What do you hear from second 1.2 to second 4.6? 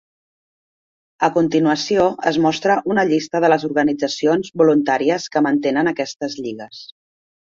A continuació, es mostra una llista de les organitzacions